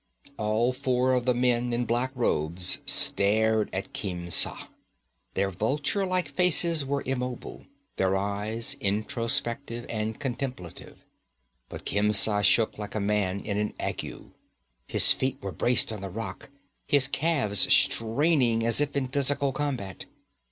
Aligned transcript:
All 0.39 0.73
four 0.73 1.13
of 1.13 1.25
the 1.25 1.33
men 1.35 1.73
in 1.73 1.85
black 1.85 2.09
robes 2.15 2.79
stared 2.87 3.69
at 3.71 3.93
Khemsa. 3.93 4.67
Their 5.35 5.51
vulture 5.51 6.07
like 6.07 6.27
faces 6.27 6.83
were 6.83 7.03
immobile, 7.05 7.67
their 7.97 8.15
eyes 8.15 8.75
introspective 8.79 9.85
and 9.89 10.19
contemplative. 10.19 11.05
But 11.69 11.85
Khemsa 11.85 12.41
shook 12.41 12.79
like 12.79 12.95
a 12.95 12.99
man 12.99 13.41
in 13.41 13.59
an 13.59 13.75
ague. 13.79 14.31
His 14.87 15.11
feet 15.11 15.37
were 15.39 15.51
braced 15.51 15.91
on 15.91 16.01
the 16.01 16.09
rock, 16.09 16.49
his 16.87 17.07
calves 17.07 17.71
straining 17.71 18.65
as 18.65 18.81
if 18.81 18.95
in 18.95 19.07
physical 19.07 19.51
combat. 19.51 20.05